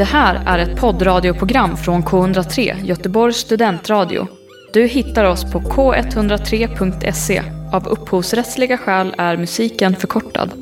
[0.00, 4.26] Det här är ett poddradioprogram från K103, Göteborgs studentradio.
[4.72, 7.42] Du hittar oss på k103.se.
[7.72, 10.52] Av upphovsrättsliga skäl är musiken förkortad.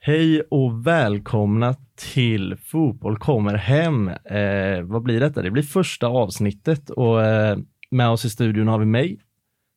[0.00, 1.74] Hej och välkomna
[2.14, 4.08] till Fotboll kommer hem.
[4.08, 5.42] Eh, vad blir detta?
[5.42, 7.58] Det blir första avsnittet och eh,
[7.90, 9.18] med oss i studion har vi mig.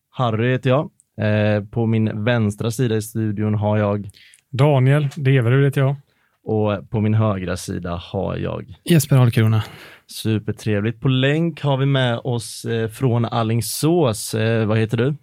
[0.09, 0.89] Harry heter jag.
[1.27, 4.09] Eh, på min vänstra sida i studion har jag
[4.52, 5.95] Daniel Deverud heter jag.
[6.43, 9.63] Och på min högra sida har jag Jesper Ahlkrona.
[10.07, 11.02] Supertrevligt.
[11.02, 14.34] På länk har vi med oss eh, från Allingsås.
[14.34, 15.16] Eh, vad heter du?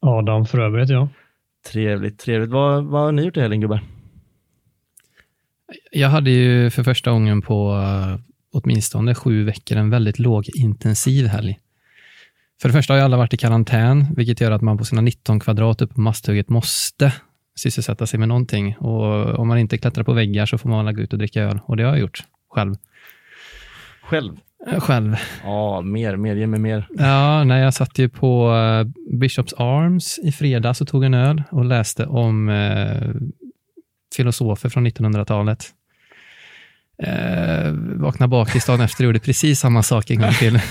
[0.00, 1.08] Adam Fröberg heter jag.
[1.72, 2.50] Trevligt, trevligt.
[2.50, 3.80] Vad, vad har ni gjort i helgen gubbar?
[5.90, 8.18] Jag hade ju för första gången på uh,
[8.52, 11.58] åtminstone sju veckor en väldigt lågintensiv helg.
[12.60, 15.00] För det första har ju alla varit i karantän, vilket gör att man på sina
[15.00, 17.12] 19 kvadrat uppe på Masthugget måste
[17.58, 18.76] sysselsätta sig med någonting.
[18.76, 21.42] Och om man inte klättrar på väggar så får man alla gå ut och dricka
[21.42, 21.60] öl.
[21.64, 22.74] Och det har jag gjort själv.
[24.02, 24.36] Själv?
[24.66, 25.16] Eh, Själv.
[25.44, 26.86] Ja, mer, mer, ge mig mer.
[26.90, 28.86] Ja, när jag satt ju på uh,
[29.18, 33.14] Bishops Arms i fredags och tog en öl och läste om uh,
[34.16, 35.66] filosofer från 1900-talet.
[37.06, 40.60] Uh, vaknade bakis dagen efter och gjorde precis samma sak en gång till.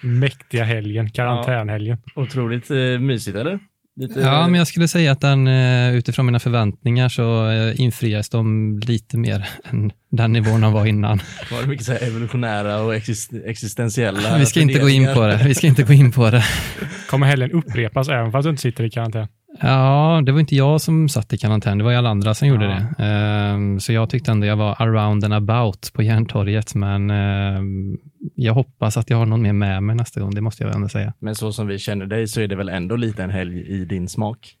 [0.00, 1.98] Mäktiga helgen, karantänhelgen.
[2.14, 3.58] Otroligt eh, mysigt eller?
[3.98, 8.28] Lite, Ja, men jag skulle säga att den, eh, utifrån mina förväntningar så eh, infrias
[8.28, 11.20] de lite mer än den nivån de var innan.
[11.52, 15.26] Var det mycket så här evolutionära och exist- existentiella Vi ska inte gå in på
[15.26, 15.40] det.
[15.44, 16.44] Vi ska inte gå in på det.
[17.10, 19.28] Kommer helgen upprepas även fast du inte sitter i karantän?
[19.60, 22.48] Ja, det var inte jag som satt i karantän, det var ju alla andra som
[22.48, 22.70] gjorde Ja.
[22.70, 23.04] det.
[23.04, 27.96] Ehm, Så jag tyckte ändå jag var around and about på Järntorget, men ehm,
[28.34, 30.88] jag hoppas att jag har någon mer med mig nästa gång, det måste jag ändå
[30.88, 31.12] säga.
[31.18, 33.84] Men så som vi känner dig så är det väl ändå lite en helg i
[33.84, 34.54] din smak.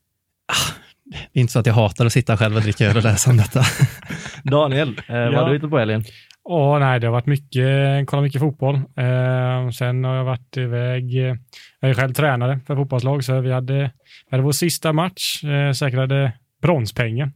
[1.32, 3.30] Det är inte så att jag hatar att sitta själv och dricka öl och läsa
[3.30, 3.60] om detta.
[4.42, 5.40] Daniel, eh, vad Ja.
[5.40, 6.04] har du hittat på helgen?
[6.48, 8.74] Åh, nej, det har varit mycket, kollat mycket fotboll.
[8.74, 11.36] Eh, sen har jag varit iväg, eh,
[11.80, 15.72] jag är själv tränare för fotbollslag, så vi hade, vi hade vår sista match, eh,
[15.72, 17.32] säkrade bronspengen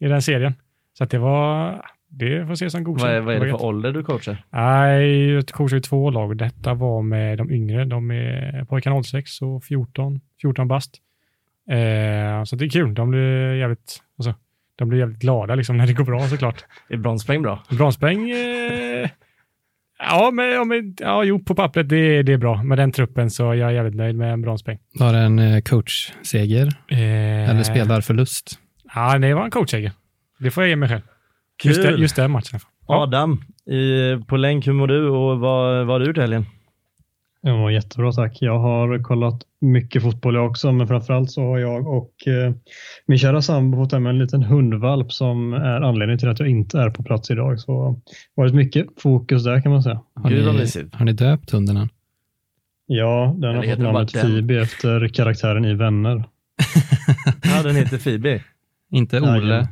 [0.00, 0.54] i den serien.
[0.98, 3.08] Så det var, det får ses som godkänt.
[3.08, 4.44] Vad är, vad är det för ålder du coachar?
[4.50, 6.36] Nej, jag coachar ju två lag.
[6.36, 7.84] Detta var med de yngre.
[7.84, 10.96] De är pojkar 06 och 14, 14 bast.
[11.70, 12.94] Eh, så det är kul.
[12.94, 14.34] De blir jävligt, alltså,
[14.78, 16.64] de blir jävligt glada liksom, när det går bra såklart.
[16.88, 17.62] Är bronspoäng bra?
[17.70, 19.08] Bronspeng, eh,
[19.98, 22.62] ja, men, ja, men, ja, jo, på pappret det, det är bra.
[22.62, 24.78] Med den truppen så är jag jävligt nöjd med en bronspeng.
[24.94, 28.58] Var det en eh, coachseger Eh, eller spelarförlust?
[28.94, 29.92] Ja, det var en coachseger.
[30.38, 31.02] Det får jag ge mig själv.
[31.64, 31.92] Just, Kul.
[31.92, 32.60] det, just den matchen.
[32.88, 33.02] Ja.
[33.02, 36.46] Adam, i, på länk, hur mår du och vad, vad har du gjort i helgen?
[37.40, 38.36] Jag mår jättebra tack.
[38.40, 42.52] Jag har kollat mycket fotboll jag också, men framförallt så har jag och eh,
[43.06, 46.78] min kära sambo fått hem en liten hundvalp som är anledningen till att jag inte
[46.78, 47.60] är på plats idag.
[47.60, 47.78] Så det
[48.36, 50.00] har varit mycket fokus där kan man säga.
[50.14, 51.88] Har, Gud vad ni, har ni döpt hunden än?
[52.86, 54.12] Ja, den Eller har heter fått namnet?
[54.12, 56.24] Phoebe efter karaktären i Vänner.
[57.42, 58.42] Ja, den heter Phoebe.
[58.90, 59.54] Inte Ja, Ole?
[59.54, 59.66] ja.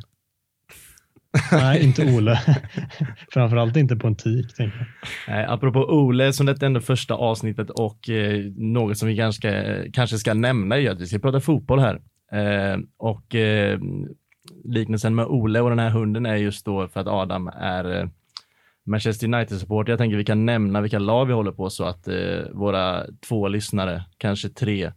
[1.53, 2.41] Nej, inte Ole.
[3.33, 4.55] Framförallt inte på en tik.
[4.55, 4.87] Tänker jag.
[5.35, 9.83] Nej, apropå Ole, som detta är ändå första avsnittet och eh, något som vi kanske,
[9.93, 12.01] kanske ska nämna är att vi ska prata fotboll här.
[12.33, 13.79] Eh, och eh,
[14.65, 18.09] liknelsen med Ole och den här hunden är just då för att Adam är eh,
[18.87, 19.93] Manchester United-supporter.
[19.93, 23.49] Jag tänker vi kan nämna vilka lag vi håller på så att eh, våra två
[23.49, 24.93] lyssnare, kanske tre,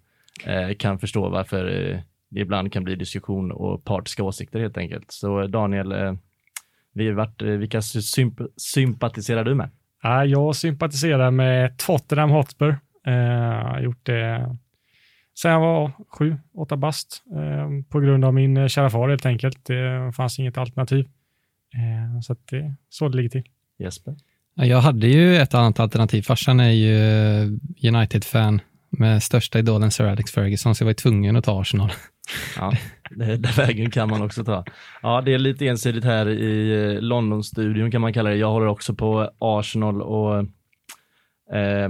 [0.46, 5.12] eh, kan förstå varför eh, det ibland kan bli diskussion och partiska åsikter helt enkelt.
[5.12, 6.18] Så Daniel,
[7.02, 9.70] eh, vi har varit, eh, vilka symp- sympatiserar du med?
[10.04, 12.70] Ja, jag sympatiserar med Tottenham Hotspur.
[13.08, 14.56] Eh, Jag har gjort det
[15.42, 19.26] sen jag var sju, åtta bast eh, på grund av min eh, kära far helt
[19.26, 19.66] enkelt.
[19.66, 21.06] Det fanns inget alternativ.
[21.76, 23.44] Eh, Så att det är så det ligger till.
[23.80, 24.16] Jesper?
[24.56, 26.22] Ja, Jag hade ju ett annat alternativ.
[26.22, 27.48] Farsan är ju eh,
[27.96, 31.92] United-fan med största idolen Sir Alex Ferguson, så jag var ju tvungen att ta Arsenal.
[32.58, 32.74] Ja,
[33.12, 34.66] Eh, den vägen kan man också ta.
[35.02, 38.36] Ja, det är lite ensidigt här i eh, London-studion kan man kalla det.
[38.36, 40.38] Jag håller också på Arsenal och
[41.56, 41.90] eh,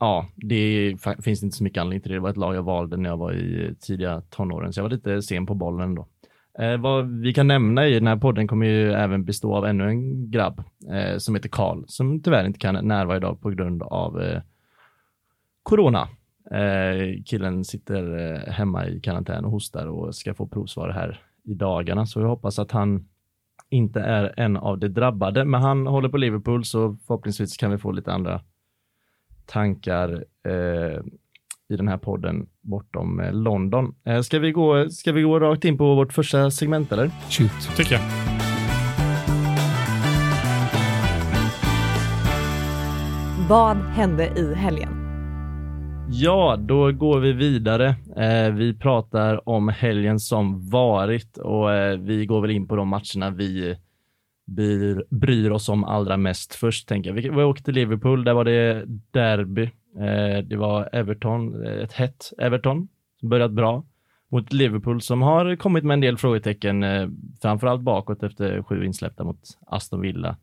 [0.00, 2.16] ja, det är, finns inte så mycket anledning till det.
[2.16, 4.82] Det var ett lag jag valde när jag var i eh, tidiga tonåren, så jag
[4.84, 6.06] var lite sen på bollen då.
[6.58, 9.88] Eh, vad vi kan nämna i den här podden kommer ju även bestå av ännu
[9.88, 10.62] en grabb
[10.92, 14.40] eh, som heter Karl, som tyvärr inte kan närvara idag på grund av eh,
[15.62, 16.08] corona.
[16.50, 21.54] Eh, killen sitter eh, hemma i karantän och hostar och ska få provsvar här i
[21.54, 23.08] dagarna, så jag hoppas att han
[23.68, 25.44] inte är en av de drabbade.
[25.44, 28.40] Men han håller på Liverpool, så förhoppningsvis kan vi få lite andra
[29.46, 31.00] tankar eh,
[31.68, 33.94] i den här podden bortom eh, London.
[34.04, 37.10] Eh, ska vi, gå, ska vi gå rakt in på vårt första segment eller?
[37.30, 37.76] Shoot.
[37.76, 38.02] Tycker jag.
[43.48, 45.05] Vad hände i helgen?
[46.18, 47.94] Ja, då går vi vidare.
[48.16, 52.88] Eh, vi pratar om helgen som varit och eh, vi går väl in på de
[52.88, 53.76] matcherna vi
[54.46, 56.88] bryr, bryr oss om allra mest först.
[56.88, 57.14] Tänker jag.
[57.14, 59.62] Vi, vi åkte till Liverpool, där var det derby.
[59.98, 62.88] Eh, det var Everton, eh, ett hett Everton
[63.20, 63.84] som börjat bra
[64.28, 67.08] mot Liverpool som har kommit med en del frågetecken, eh,
[67.42, 70.36] framförallt bakåt efter sju insläppta mot Aston Villa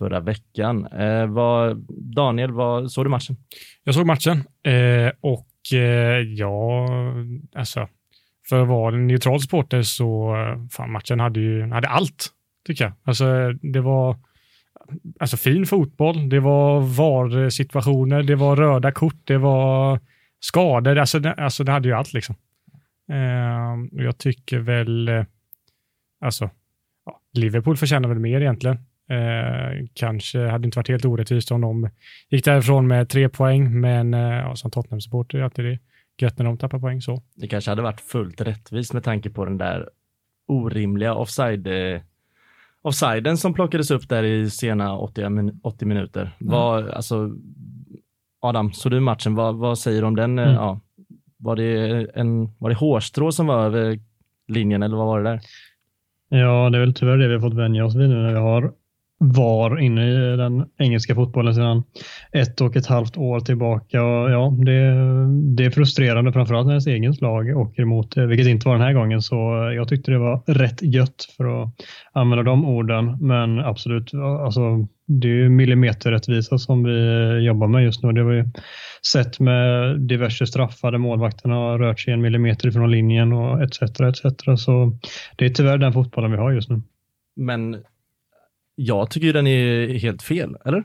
[0.00, 0.86] förra veckan.
[0.86, 1.76] Eh, vad,
[2.16, 3.36] Daniel, vad, såg du matchen?
[3.84, 6.86] Jag såg matchen eh, och eh, ja,
[7.54, 7.88] alltså
[8.48, 12.28] för att vara en neutral supporter så eh, fan, matchen hade ju hade allt,
[12.66, 12.92] tycker jag.
[13.04, 14.16] Alltså det var
[15.20, 20.00] alltså fin fotboll, det var VAR-situationer, det var röda kort, det var
[20.40, 22.34] skador, alltså det, alltså det hade ju allt liksom.
[23.12, 25.24] Eh, jag tycker väl, eh,
[26.20, 26.50] alltså,
[27.32, 28.78] Liverpool förtjänar väl mer egentligen.
[29.10, 31.90] Eh, kanske hade inte varit helt orättvist om de
[32.28, 35.78] gick därifrån med tre poäng, men eh, ja, som Tottenham-supporter är alltid det
[36.18, 37.22] gött när de tappar poäng så.
[37.34, 39.88] Det kanske hade varit fullt rättvist med tanke på den där
[40.46, 42.00] orimliga offside eh,
[42.82, 46.20] offsiden som plockades upp där i sena 80, 80 minuter.
[46.40, 46.52] Mm.
[46.52, 47.30] Var, alltså,
[48.40, 50.38] Adam, så du matchen, vad, vad säger du om den?
[50.38, 50.54] Mm.
[50.54, 50.80] Ja,
[51.36, 53.98] var, det en, var det hårstrå som var över
[54.48, 55.40] linjen eller vad var det där?
[56.28, 58.38] Ja, det är väl tyvärr det vi har fått vänja oss vid nu när vi
[58.38, 58.72] har
[59.22, 61.82] var inne i den engelska fotbollen sedan
[62.32, 64.02] ett och ett halvt år tillbaka.
[64.02, 64.80] Och ja, det,
[65.56, 68.74] det är frustrerande, framförallt när ens egen lag åker emot det, eh, vilket inte var
[68.74, 69.22] den här gången.
[69.22, 69.36] Så
[69.76, 71.68] jag tyckte det var rätt gött för att
[72.12, 73.18] använda de orden.
[73.20, 74.60] Men absolut, alltså,
[75.06, 78.12] det är millimeterrättvisa som vi jobbar med just nu.
[78.12, 78.44] Det har vi
[79.12, 83.82] sett med diverse straffade målvakterna har rört sig en millimeter ifrån linjen och etc.
[83.82, 84.24] etc.
[84.56, 84.98] Så
[85.36, 86.82] det är tyvärr den fotbollen vi har just nu.
[87.36, 87.76] Men
[88.80, 90.84] jag tycker den är helt fel, eller?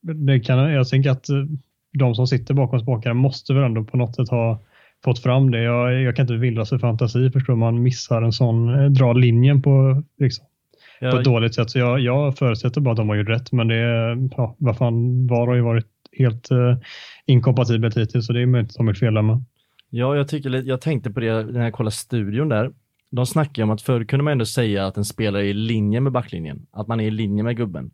[0.00, 1.44] Det kan, jag tänker att eh,
[1.92, 4.60] de som sitter bakom spakarna måste väl ändå på något sätt ha
[5.04, 5.62] fått fram det.
[5.62, 9.62] Jag, jag kan inte vilja sig fantasi förstår man missar en sån, eh, dra linjen
[9.62, 10.44] på, liksom,
[11.00, 11.70] ja, på ett dåligt sätt.
[11.70, 13.76] Så jag, jag förutsätter bara att de har gjort rätt, men det
[14.36, 15.86] ja, vad fan, VAR har ju varit
[16.18, 16.76] helt uh,
[17.26, 19.44] inkompatibelt hittills, så det är möjligt att de är fel med.
[19.90, 22.70] Ja, jag, tycker, jag tänkte på det när jag kollade studion där
[23.14, 26.00] de snackar om att förr kunde man ändå säga att en spelare är i linje
[26.00, 27.90] med backlinjen, att man är i linje med gubben.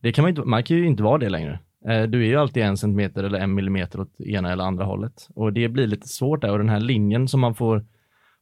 [0.00, 1.60] Det kan man, inte, man kan ju inte vara det längre.
[1.86, 5.28] Eh, du är ju alltid en centimeter eller en millimeter åt ena eller andra hållet
[5.34, 7.86] och det blir lite svårt där och den här linjen som man får,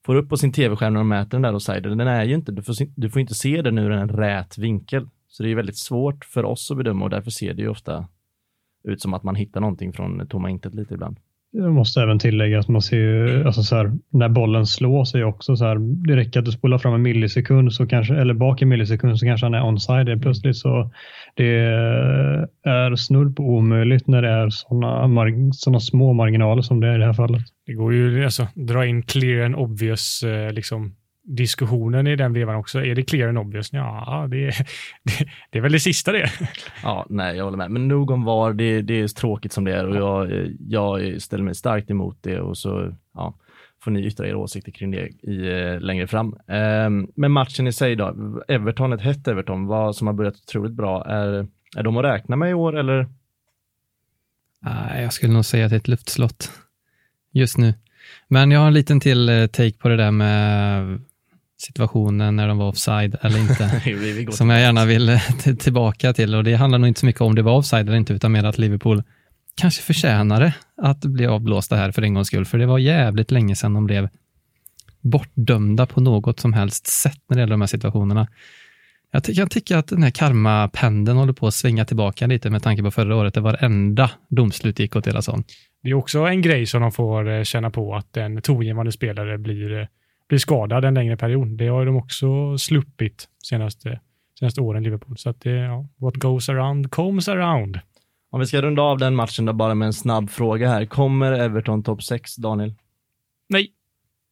[0.07, 2.53] får upp på sin tv-skärm när de mäter den där offsiden, den är ju inte,
[2.53, 5.09] du får, du får inte se den ur en rät vinkel.
[5.29, 8.09] Så det är väldigt svårt för oss att bedöma och därför ser det ju ofta
[8.85, 11.19] ut som att man hittar någonting från tomma intet lite ibland.
[11.59, 15.25] Jag måste även tillägga att man ser ju, alltså så här, när bollen slås är
[15.25, 15.77] också så här,
[16.07, 19.27] det räcker att du spolar fram en millisekund så kanske, eller bak en millisekund så
[19.27, 20.57] kanske han är onside plötsligt.
[20.57, 20.91] Så
[21.35, 21.47] det
[22.65, 26.99] är snudd på omöjligt när det är sådana såna små marginaler som det är i
[26.99, 27.43] det här fallet.
[27.67, 30.95] Det går ju alltså dra in clear and obvious eh, liksom
[31.27, 32.85] diskussionen i den vevan också.
[32.85, 33.73] Är det clear and obvious?
[33.73, 34.37] Ja, det,
[35.03, 36.31] det, det är väl det sista det.
[36.83, 37.71] Ja, nej, jag håller med.
[37.71, 41.45] Men nog om VAR, det, det är tråkigt som det är och jag, jag ställer
[41.45, 43.35] mig starkt emot det och så ja,
[43.83, 46.37] får ni yttra era åsikter kring det i, eh, längre fram.
[46.47, 50.73] Um, men matchen i sig då, Everton, ett hett Everton, vad som har börjat otroligt
[50.73, 53.07] bra, är, är de att räkna med i år eller?
[54.95, 56.51] Jag skulle nog säga att det är ett luftslott
[57.33, 57.75] just nu.
[58.29, 61.01] Men jag har en liten till eh, take på det där med
[61.59, 63.83] situationen när de var offside eller inte,
[64.33, 65.21] som jag gärna vill eh,
[65.59, 66.35] tillbaka till.
[66.35, 68.45] Och Det handlar nog inte så mycket om det var offside eller inte, utan mer
[68.45, 69.03] att Liverpool
[69.55, 73.57] kanske förtjänade att bli avblåsta här för en gångs skull, för det var jävligt länge
[73.57, 74.09] sedan de blev
[75.01, 78.29] bortdömda på något som helst sätt när det gäller de här situationerna.
[79.11, 82.63] Jag, ty jag tycker att den här karmapendeln håller på att svänga tillbaka lite med
[82.63, 85.43] tanke på förra året, där varenda domslut gick åt deras håll.
[85.83, 89.39] Det är också en grej som de får eh, känna på, att en tongivande spelare
[89.39, 89.87] blir eh,
[90.29, 91.49] blir skadad en längre period.
[91.49, 94.01] Det har de också sluppit senaste,
[94.39, 95.19] senaste åren, Liverpool.
[95.19, 97.81] Så att det, ja, what goes around comes around.
[98.31, 100.87] Om vi ska runda av den matchen då bara med en snabb fråga här.
[100.87, 102.75] Kommer Everton topp 6, Daniel?
[103.49, 103.73] Nej.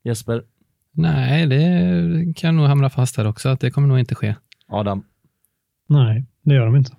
[0.04, 0.44] Jesper?
[0.92, 4.34] Nej, det kan nog hamna fast här också, att det kommer nog inte ske.
[4.68, 5.04] Adam?
[5.88, 6.96] Nej, det gör de inte.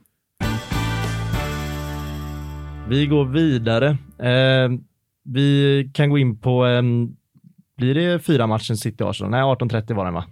[2.89, 3.89] Vi går vidare.
[4.19, 4.69] Eh,
[5.23, 6.81] vi kan gå in på eh,
[7.77, 9.31] blir det fyra matchen City-Arsenal?
[9.31, 10.25] Nej, 18.30 var den va?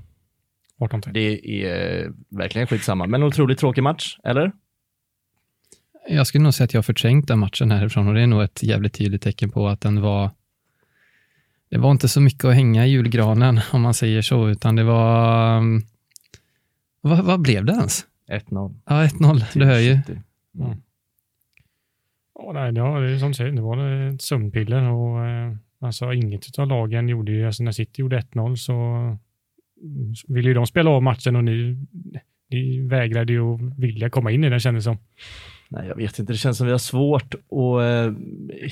[0.80, 1.12] 18.30.
[1.12, 4.52] Det är verkligen skitsamma, men en otroligt tråkig match, eller?
[6.10, 8.44] Jag skulle nog säga att jag har förträngt den matchen härifrån och det är nog
[8.44, 10.32] ett jävligt tydligt tecken på att den var
[11.74, 14.84] det var inte så mycket att hänga i julgranen om man säger så, utan det
[14.84, 15.58] var...
[15.58, 15.82] Um,
[17.02, 18.06] vad, vad blev det ens?
[18.32, 18.76] 1-0.
[18.86, 19.44] Ja, 1-0.
[19.54, 19.92] Du hör ju.
[19.92, 20.82] Mm.
[22.36, 26.14] Ja, nej, ja, det är som du säger, det var ett sömnpiller och eh, alltså
[26.14, 28.74] inget av lagen gjorde ju, alltså när City gjorde 1-0 så
[30.28, 31.78] ville ju de spela av matchen och ni,
[32.50, 34.98] ni vägrade ju att vilja komma in i den kändes som.
[35.74, 36.34] Nej, jag vet inte.
[36.34, 38.14] Det känns som vi har svårt att eh,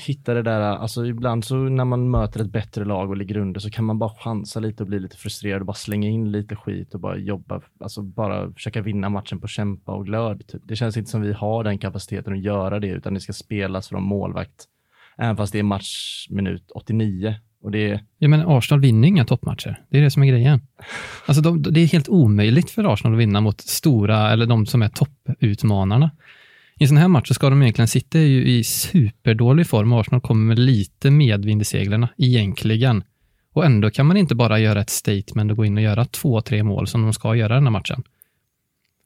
[0.06, 0.60] hitta det där.
[0.60, 3.98] Alltså ibland så när man möter ett bättre lag och ligger under så kan man
[3.98, 7.16] bara chansa lite och bli lite frustrerad och bara slänga in lite skit och bara
[7.16, 7.60] jobba.
[7.80, 10.46] Alltså bara försöka vinna matchen på kämpa och glöd.
[10.46, 10.62] Typ.
[10.64, 13.88] Det känns inte som vi har den kapaciteten att göra det utan det ska spelas
[13.88, 14.68] från målvakt.
[15.18, 18.00] Även fast det är matchminut 89 och det...
[18.18, 19.80] Ja, men Arsenal vinner inga toppmatcher.
[19.90, 20.60] Det är det som är grejen.
[21.26, 24.82] Alltså, de, det är helt omöjligt för Arsenal att vinna mot stora, eller de som
[24.82, 26.10] är topputmanarna.
[26.78, 29.92] I en sån här match så ska de egentligen sitta ju i superdålig form.
[29.92, 33.04] Arsenal kommer med lite medvind i seglarna, egentligen.
[33.52, 36.40] Och ändå kan man inte bara göra ett statement och gå in och göra två,
[36.40, 38.02] tre mål som de ska göra den här matchen.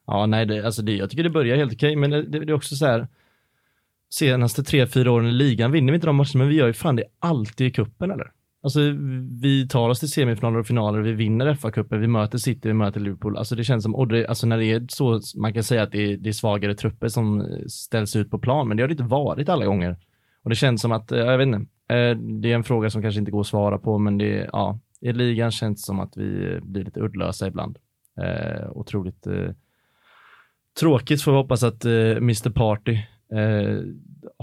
[0.06, 2.52] Ja, nej, det, alltså det, jag tycker det börjar helt okej, men det, det, det
[2.52, 3.08] är också så här,
[4.10, 6.72] senaste tre, fyra åren i ligan vinner vi inte de matcherna, men vi gör ju
[6.72, 8.32] fan det alltid i kuppen eller?
[8.62, 8.80] Alltså
[9.42, 13.00] vi tar oss till semifinaler och finaler, vi vinner FA-cupen, vi möter City, vi möter
[13.00, 13.36] Liverpool.
[13.36, 15.92] Alltså det känns som, och det, alltså när det är så, man kan säga att
[15.92, 18.92] det är, det är svagare trupper som ställs ut på plan, men det har det
[18.92, 19.96] inte varit alla gånger.
[20.42, 21.58] Och det känns som att, eh, jag vet inte,
[21.94, 24.78] eh, det är en fråga som kanske inte går att svara på, men det, ja,
[25.00, 27.78] i ligan känns det som att vi blir lite uddlösa ibland.
[28.20, 29.50] Eh, otroligt eh,
[30.80, 32.98] tråkigt får vi hoppas att eh, Mr Party
[33.32, 33.78] eh,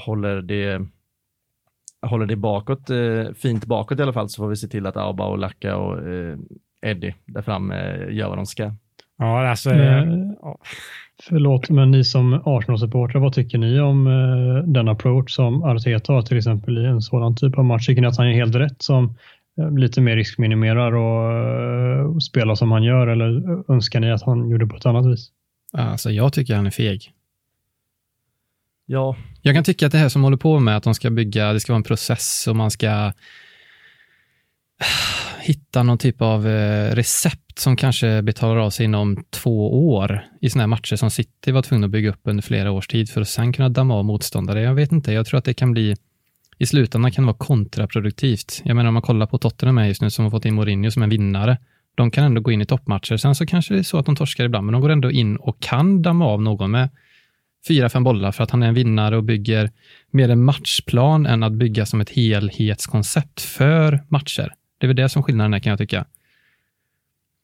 [0.05, 0.81] håller det
[2.01, 4.97] håller det bakåt, eh, fint bakåt i alla fall, så får vi se till att
[4.97, 6.37] Auba och Lacka och eh,
[6.81, 8.71] Eddie där framme eh, gör vad de ska.
[9.17, 9.71] Ja, alltså...
[9.71, 10.05] Eh,
[11.23, 16.21] Förlåt, men ni som Arsenal-supportrar, vad tycker ni om eh, den approach som Arteta har
[16.21, 17.85] till exempel i en sådan typ av match?
[17.85, 19.15] Tycker ni att han är helt rätt som
[19.57, 24.49] eh, lite mer riskminimerar och eh, spelar som han gör eller önskar ni att han
[24.49, 25.31] gjorde på ett annat vis?
[25.73, 27.11] Alltså, jag tycker han är feg.
[28.85, 29.15] Ja.
[29.41, 31.59] Jag kan tycka att det här som håller på med att de ska bygga, det
[31.59, 33.11] ska vara en process och man ska
[35.41, 40.49] hitta någon typ av eh, recept som kanske betalar av sig inom två år i
[40.49, 43.21] sådana här matcher som City var tvungna att bygga upp under flera års tid för
[43.21, 44.61] att sen kunna damma av motståndare.
[44.61, 45.95] Jag vet inte, jag tror att det kan bli
[46.57, 48.61] i slutändan kan det vara kontraproduktivt.
[48.63, 51.03] Jag menar om man kollar på Tottenham just nu som har fått in Mourinho som
[51.03, 51.57] en vinnare.
[51.95, 53.17] De kan ändå gå in i toppmatcher.
[53.17, 55.35] Sen så kanske det är så att de torskar ibland, men de går ändå in
[55.35, 56.89] och kan damma av någon med
[57.67, 59.71] fyra, fem bollar för att han är en vinnare och bygger
[60.11, 64.53] mer en matchplan än att bygga som ett helhetskoncept för matcher.
[64.77, 66.05] Det är väl det som skillnaden är kan jag tycka.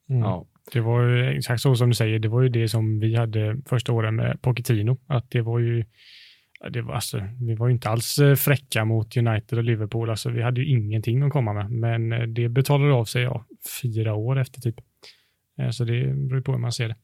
[0.08, 0.22] Mm.
[0.22, 0.46] Ja.
[0.72, 3.56] Det var ju exakt så som du säger, det var ju det som vi hade
[3.66, 5.84] första åren med Pochettino, att det var ju
[6.68, 10.30] det var, alltså, vi var ju inte alls eh, fräcka mot United och Liverpool, alltså,
[10.30, 13.44] vi hade ju ingenting att komma med, men eh, det betalade av sig ja,
[13.82, 14.76] fyra år efter typ.
[15.58, 16.96] Eh, så det beror på hur man ser det.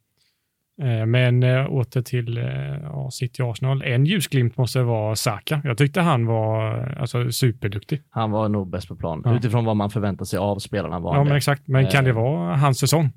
[0.83, 3.83] Eh, men äh, åter till äh, City Arsenal.
[3.83, 5.61] En ljusglimt måste vara Saka.
[5.64, 8.02] Jag tyckte han var alltså, superduktig.
[8.11, 9.23] Han var nog bäst på plan.
[9.25, 9.37] Ja.
[9.37, 11.68] Utifrån vad man förväntar sig av spelarna var Ja, men exakt.
[11.68, 13.12] Men kan det vara hans säsong?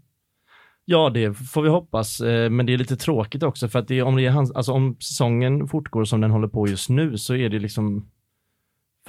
[0.85, 2.21] Ja, det får vi hoppas.
[2.21, 4.95] Men det är lite tråkigt också för att det, om, det är hans, alltså, om
[4.99, 8.09] säsongen fortgår som den håller på just nu så är det liksom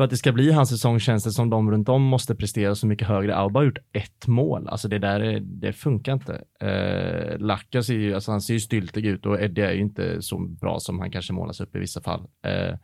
[0.00, 2.74] för att det ska bli hans säsong känns det som de runt om måste prestera
[2.74, 3.36] så mycket högre.
[3.36, 6.44] Auba har gjort ett mål, alltså det där det funkar inte.
[6.60, 10.22] Eh, Lacka ser ju, alltså han ser ju styltig ut och Eddie är ju inte
[10.22, 12.20] så bra som han kanske målas upp i vissa fall.
[12.20, 12.76] Eh,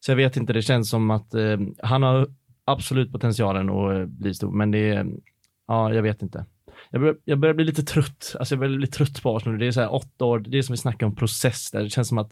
[0.00, 2.28] så jag vet inte, det känns som att eh, han har
[2.64, 5.06] absolut potentialen att eh, bli stor, men det är,
[5.68, 6.46] ja, jag vet inte.
[6.90, 9.58] Jag börjar, jag börjar bli lite trött, alltså jag börjar bli trött på Arsenal.
[9.58, 11.82] Det är så här åtta år, det är som vi snackar om process där.
[11.82, 12.30] Det känns som att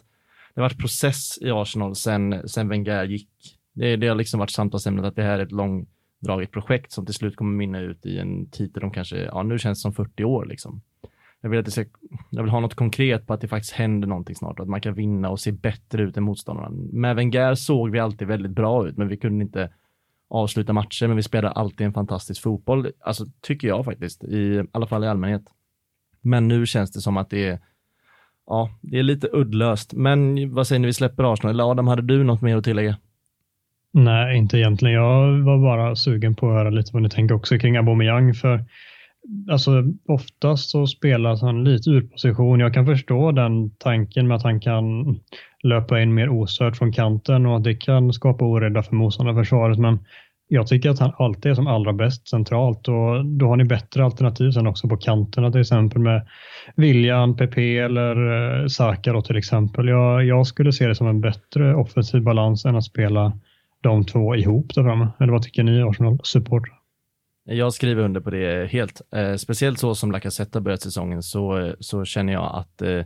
[0.54, 3.59] det har varit process i Arsenal sen, sen Wenger gick.
[3.80, 7.14] Det, det har liksom varit samtalsämnet att det här är ett långdraget projekt som till
[7.14, 10.24] slut kommer minna ut i en titel om kanske, ja nu känns det som 40
[10.24, 10.80] år liksom.
[11.40, 11.84] Jag vill, att det ska,
[12.30, 14.94] jag vill ha något konkret på att det faktiskt händer någonting snart, att man kan
[14.94, 16.70] vinna och se bättre ut än motståndarna.
[16.92, 19.72] Med Wenger såg vi alltid väldigt bra ut, men vi kunde inte
[20.28, 24.86] avsluta matcher, men vi spelade alltid en fantastisk fotboll, alltså tycker jag faktiskt, i alla
[24.86, 25.42] fall i allmänhet.
[26.20, 27.58] Men nu känns det som att det är,
[28.46, 29.92] ja, det är lite uddlöst.
[29.92, 32.96] Men vad säger ni, vi släpper Arsenal, eller Adam, hade du något mer att tillägga?
[33.92, 34.94] Nej, inte egentligen.
[34.94, 38.34] Jag var bara sugen på att höra lite vad ni tänker också kring Aubameyang.
[38.34, 38.64] För
[39.50, 42.60] alltså, oftast så spelas han lite ur position.
[42.60, 44.84] Jag kan förstå den tanken med att han kan
[45.62, 49.78] löpa in mer ostört från kanten och att det kan skapa oreda för motståndarförsvaret.
[49.78, 49.98] Men
[50.48, 54.04] jag tycker att han alltid är som allra bäst centralt och då har ni bättre
[54.04, 56.26] alternativ sen också på kanterna till exempel med
[56.76, 58.16] William, PP eller
[58.60, 59.88] eh, Saka då till exempel.
[59.88, 63.32] Jag, jag skulle se det som en bättre offensiv balans än att spela
[63.80, 65.08] de två ihop där framme?
[65.20, 66.80] Eller vad tycker ni Arsenal-supportrar?
[67.44, 69.00] Jag skriver under på det helt.
[69.14, 73.04] Eh, speciellt så som Lacazette har börjat säsongen så, eh, så känner jag att eh,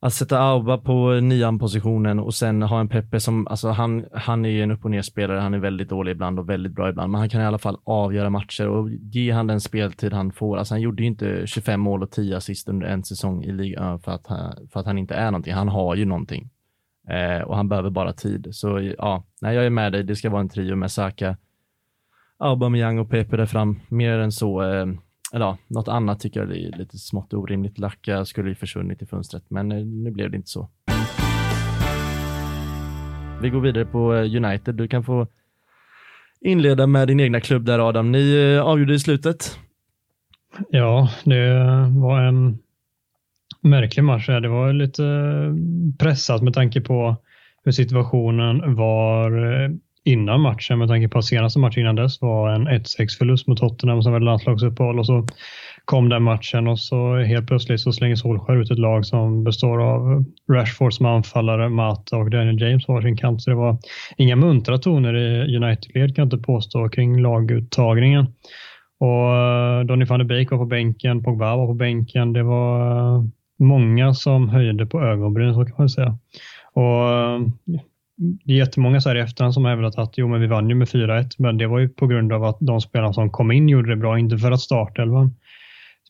[0.00, 4.44] att sätta Auba på nian positionen och sen ha en Pepe som, alltså han, han
[4.44, 6.90] är ju en upp och ner spelare, han är väldigt dålig ibland och väldigt bra
[6.90, 10.32] ibland, men han kan i alla fall avgöra matcher och ge han den speltid han
[10.32, 10.56] får.
[10.56, 14.00] Alltså han gjorde ju inte 25 mål och 10 assist under en säsong i ligan
[14.00, 14.26] för att,
[14.72, 15.54] för att han inte är någonting.
[15.54, 16.50] Han har ju någonting
[17.08, 18.48] eh, och han behöver bara tid.
[18.50, 20.04] Så ja, nej, jag är med dig.
[20.04, 21.36] Det ska vara en trio med Saka,
[22.38, 23.80] Aubameyang och Pepe där fram.
[23.88, 24.86] Mer än så eh,
[25.34, 27.78] eller ja, något annat tycker jag är lite smått orimligt.
[27.78, 30.68] Lacka skulle ju försvunnit i fönstret, men eh, nu blev det inte så.
[33.42, 34.74] Vi går vidare på eh, United.
[34.74, 35.26] Du kan få
[36.40, 38.12] inleda med din egna klubb där Adam.
[38.12, 39.58] Ni eh, avgjorde i slutet.
[40.70, 41.54] Ja, det
[42.02, 42.58] var en
[43.64, 44.26] märklig match.
[44.26, 45.02] Det var lite
[45.98, 47.16] pressat med tanke på
[47.64, 49.70] hur situationen var eh,
[50.04, 53.58] innan matchen med tanke på att senaste matchen innan dess var en 1-6 förlust mot
[53.58, 55.26] Tottenham som var landslagsuppehåll och så
[55.84, 59.82] kom den matchen och så helt plötsligt så slänger Solskjaer ut ett lag som består
[59.82, 63.42] av Rashford som anfallare, Mata och Daniel James var sin kant.
[63.42, 63.78] Så det var
[64.16, 68.26] inga muntra toner i United-led kan jag inte påstå kring laguttagningen.
[69.00, 72.32] Och eh, Donny van de Beek var på bänken, Pogba var på bänken.
[72.32, 73.24] Det var eh,
[73.56, 76.18] många som höjde på ögonbrynen så kan man säga.
[76.72, 77.04] Och
[78.16, 80.68] det är jättemånga så här i efterhand som har hävdat att jo, men vi vann
[80.68, 83.52] ju med 4-1, men det var ju på grund av att de spelarna som kom
[83.52, 85.34] in gjorde det bra, inte för att startelvan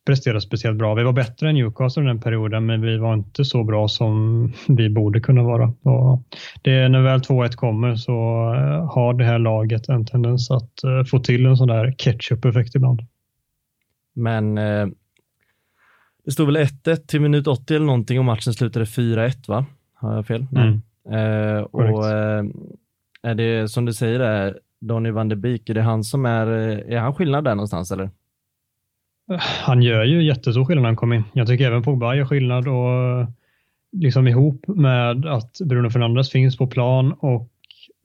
[0.06, 0.94] presterade speciellt bra.
[0.94, 4.90] Vi var bättre än Newcastle den perioden, men vi var inte så bra som vi
[4.90, 5.72] borde kunna vara.
[5.82, 6.22] Och
[6.62, 8.12] det, när väl 2-1 kommer så
[8.54, 12.74] eh, har det här laget en tendens att eh, få till en sån där ketchup-effekt
[12.74, 13.00] ibland.
[14.14, 14.86] Men eh,
[16.24, 19.66] det stod väl 1-1 till minut 80 eller någonting och matchen slutade 4-1 va?
[19.94, 20.46] Har jag fel?
[20.52, 20.82] Mm.
[21.10, 22.44] Eh, och eh,
[23.22, 26.46] är det som du säger, där, Donny van de Beek, är det han som är,
[26.46, 28.10] eh, är han skillnad där någonstans eller?
[29.62, 31.24] Han gör ju jättestor skillnad när han kommer in.
[31.32, 33.26] Jag tycker även Pogba gör skillnad och
[33.92, 37.48] liksom ihop med att Bruno Fernandes finns på plan och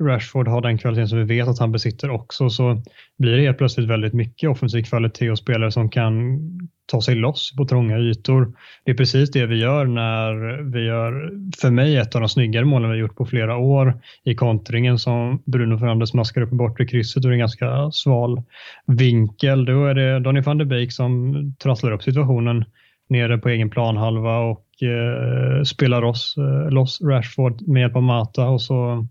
[0.03, 2.81] Rashford har den kvaliteten som vi vet att han besitter också så
[3.17, 6.39] blir det helt plötsligt väldigt mycket offensiv kvalitet och spelare som kan
[6.85, 8.53] ta sig loss på trånga ytor.
[8.85, 12.65] Det är precis det vi gör när vi gör, för mig, ett av de snyggare
[12.65, 16.85] målen vi gjort på flera år i kontringen som Bruno Fernandes maskar upp i bortre
[16.85, 18.43] krysset och det är en ganska sval
[18.85, 19.65] vinkel.
[19.65, 22.65] Då är det Donny van de Beek som trasslar upp situationen
[23.09, 28.49] nere på egen planhalva och eh, spelar oss, eh, loss Rashford med hjälp av Mata
[28.49, 29.07] och så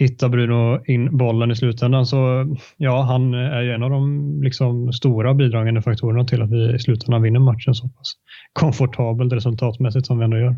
[0.00, 2.06] hittar Bruno in bollen i slutändan.
[2.06, 6.74] Så ja, han är ju en av de liksom, stora bidragande faktorerna till att vi
[6.74, 8.12] i slutändan vinner matchen så pass
[8.52, 10.56] komfortabelt resultatmässigt som vi ändå gör.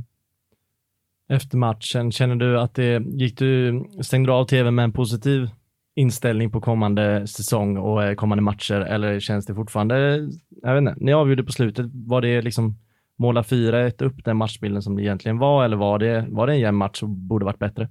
[1.28, 5.48] Efter matchen, känner du att det gick du, stängde du av tvn med en positiv
[5.94, 10.28] inställning på kommande säsong och eh, kommande matcher eller känns det fortfarande,
[10.62, 12.76] jag vet inte, ni avgjorde på slutet, var det liksom
[13.18, 16.60] måla 4-1 upp den matchbilden som det egentligen var eller var det, var det en
[16.60, 17.88] jämn match och borde varit bättre?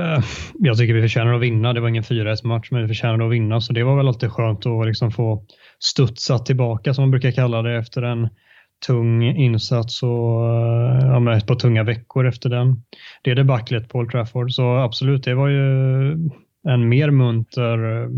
[0.00, 1.72] Eh, jag tycker vi förtjänar att vinna.
[1.72, 3.60] Det var ingen 4-1 match, men vi förtjänar att vinna.
[3.60, 5.44] Så det var väl alltid skönt att liksom få
[5.78, 8.28] studsa tillbaka, som man brukar kalla det, efter en
[8.86, 12.82] tung insats och eh, ja, med ett par tunga veckor efter den.
[13.22, 16.12] Det är debaclet på Old Trafford, så absolut, det var ju
[16.68, 18.08] en mer munter eh,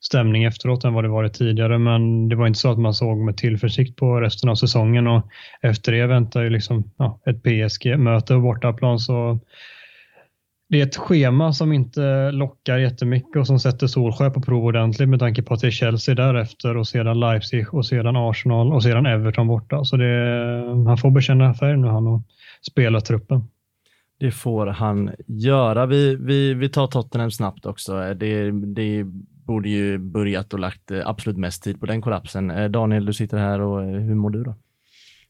[0.00, 3.18] stämning efteråt än vad det varit tidigare, men det var inte så att man såg
[3.18, 5.28] med tillförsikt på resten av säsongen och
[5.62, 9.40] efter det väntar ju liksom ja, ett PSG-möte på bortaplan så
[10.68, 15.08] det är ett schema som inte lockar jättemycket och som sätter Solskjaer på prov ordentligt
[15.08, 18.82] med tanke på att det är Chelsea därefter och sedan Leipzig och sedan Arsenal och
[18.82, 19.84] sedan Everton borta.
[19.84, 22.22] Så det, han får bekänna färg nu han och
[22.70, 23.44] spela truppen.
[24.20, 25.86] Det får han göra.
[25.86, 28.14] Vi, vi, vi tar Tottenham snabbt också.
[28.14, 29.04] Det, det
[29.46, 32.50] borde ju börjat och lagt absolut mest tid på den kollapsen.
[32.50, 34.54] Eh, Daniel, du sitter här och eh, hur mår du då?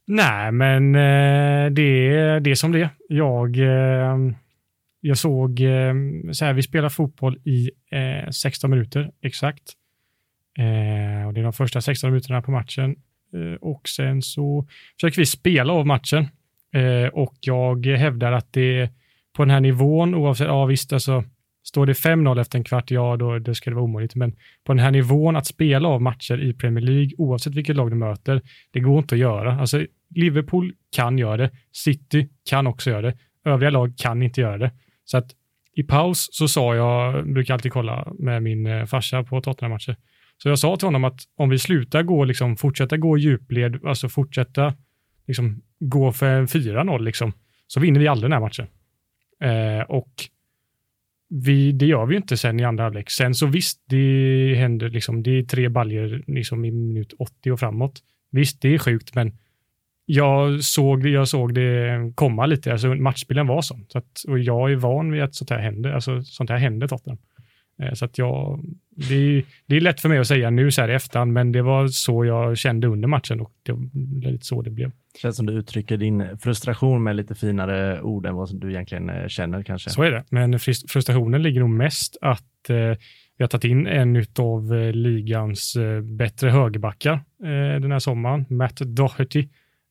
[0.07, 3.57] Nej, men eh, det, det är som det Jag
[5.07, 5.95] jag såg, eh,
[6.33, 9.62] så här, vi spelar fotboll i eh, 16 minuter exakt.
[10.59, 12.97] Eh, och det är de första 16 minuterna på matchen.
[13.35, 14.66] Eh, och sen så
[15.01, 16.29] försöker vi spela av matchen.
[16.75, 18.90] Eh, och jag hävdar att det
[19.37, 21.25] på den här nivån, oavsett, ja visst, alltså,
[21.64, 24.14] står det 5-0 efter en kvart, ja då det ska det vara omöjligt.
[24.14, 24.33] Men
[24.64, 27.97] på den här nivån att spela av matcher i Premier League, oavsett vilket lag du
[27.97, 29.61] möter, det går inte att göra.
[29.61, 33.14] Alltså, Liverpool kan göra det, City kan också göra det,
[33.45, 34.71] övriga lag kan inte göra det.
[35.07, 35.31] Så att
[35.73, 39.97] i paus så sa jag, brukar alltid kolla med min eh, farsa på Tottenham-matcher,
[40.38, 44.09] så jag sa till honom att om vi slutar gå, liksom, fortsätta gå djupled, alltså
[44.09, 44.75] fortsätta
[45.27, 47.33] liksom, gå för 4-0, liksom,
[47.66, 48.66] så vinner vi aldrig den här matchen.
[49.40, 50.12] Eh, och
[51.29, 53.11] vi, det gör vi ju inte sen i andra halvlek.
[53.11, 57.61] Sen så visst, det händer liksom, det är tre baljer liksom i minut 80 och
[57.61, 58.03] framåt.
[58.31, 59.38] Visst, det är sjukt, men
[60.07, 63.85] jag såg, det- jag såg det komma lite, alltså matchbilden var sån.
[63.88, 66.88] Så att, och jag är van vid att sånt här händer, alltså sånt här händer
[66.88, 67.19] Tottenham.
[67.83, 68.64] Eh, Så att jag,
[69.09, 71.53] det, är- det är lätt för mig att säga nu så här i efterhand, men
[71.53, 74.90] det var så jag kände under matchen och det var lite så det blev.
[75.23, 79.27] Känns som du uttrycker din frustration med lite finare ord än vad du egentligen eh,
[79.29, 79.90] känner kanske.
[79.90, 82.77] Så är det, men frus- frustrationen ligger nog mest att eh,
[83.38, 87.12] vi har tagit in en av eh, ligans bättre högerbackar
[87.45, 89.49] eh, den här sommaren, Matt Doherty,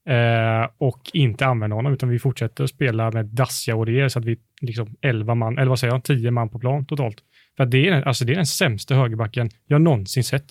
[0.10, 4.20] eh, och inte använder honom, utan vi fortsätter att spela med Dacia och det så
[4.20, 7.18] att vi liksom 11 man, eller vad säger jag, 10 man på plan totalt.
[7.58, 10.46] För det är, alltså det är den sämsta högerbacken jag någonsin sett.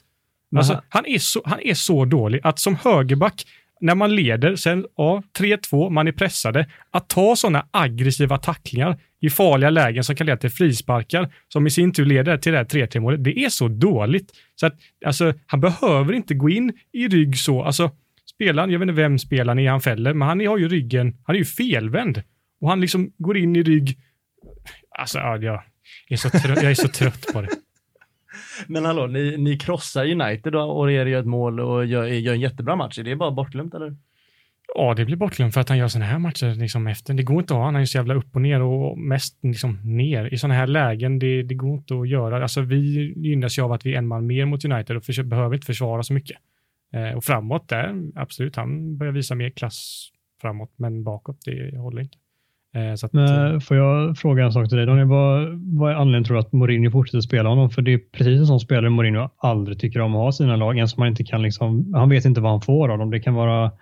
[0.57, 3.43] Alltså, han- är så, han är så dålig att som högerback,
[3.81, 9.31] när man leder, sen ja, 3-2, man är pressade, att ta sådana aggressiva tacklingar i
[9.31, 12.65] farliga lägen som kan leda till frisparkar, som i sin tur leder till det här
[12.65, 14.33] 3-3 målet, det är så dåligt.
[14.55, 14.75] Så att,
[15.07, 17.91] alltså, han behöver inte gå in i rygg så, alltså,
[18.35, 21.37] spelaren, jag vet inte vem spelaren är han fäller, men han har ju ryggen, han
[21.37, 22.23] är ju felvänd.
[22.61, 23.99] Och han liksom går in i rygg,
[24.99, 25.63] alltså, ja, jag,
[26.09, 27.49] är så trött, jag är så trött på det.
[28.67, 32.41] Men hallå, ni, ni krossar United och er gör ett mål och gör, gör en
[32.41, 32.99] jättebra match.
[32.99, 33.97] Är det bara bortglömt eller?
[34.75, 37.15] Ja, det blir bortglömt för att han gör sådana här matcher liksom efter.
[37.15, 39.81] Det går inte att ha, han är så jävla upp och ner och mest liksom
[39.85, 40.35] ner.
[40.35, 42.43] I sådana här lägen, det, det går inte att göra.
[42.43, 45.55] Alltså vi gynnas ju av att vi är en man mer mot United och behöver
[45.55, 46.37] inte försvara så mycket.
[46.95, 50.09] Eh, och framåt där, absolut, han börjar visa mer klass
[50.41, 52.19] framåt, men bakåt, det håller inte.
[52.75, 54.87] Eh, att, eh, Men får jag fråga en sak till dig?
[54.87, 57.71] Daniel, vad, vad är anledningen tror du att Mourinho fortsätter spela honom?
[57.71, 60.79] För det är precis en sån spelare Mourinho aldrig tycker om att ha sina lag.
[60.79, 63.11] En som man inte kan liksom, han vet inte vad han får av dem.
[63.11, 63.73] Det kan vara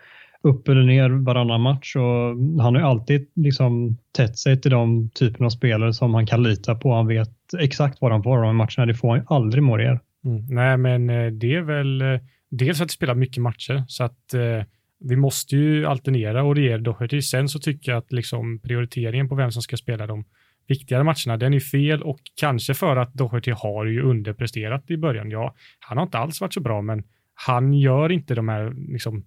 [0.42, 5.10] upp eller ner varannan match och han har ju alltid liksom tätt sig till de
[5.10, 6.94] typen av spelare som han kan lita på.
[6.94, 8.86] Han vet exakt vad han får av de matcherna.
[8.86, 9.98] Det får han ju aldrig Mourinho.
[10.24, 10.46] Mm.
[10.48, 12.20] Nej, men eh, det är väl eh,
[12.52, 14.62] dels att vi spelar mycket matcher, så att eh,
[14.98, 17.22] vi måste ju alternera och det ger Doherty.
[17.22, 20.24] Sen så tycker jag att liksom prioriteringen på vem som ska spela de
[20.66, 25.30] viktigare matcherna, den är fel och kanske för att Doherty har ju underpresterat i början.
[25.30, 29.24] Ja, han har inte alls varit så bra, men han gör inte de här, liksom,